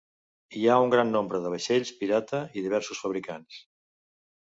Hi 0.59 0.63
ha 0.67 0.77
un 0.85 0.93
gran 0.93 1.13
nombre 1.17 1.43
de 1.45 1.53
vaixells 1.55 1.93
pirata 2.01 2.43
i 2.57 2.67
diversos 2.71 3.07
fabricants. 3.07 3.65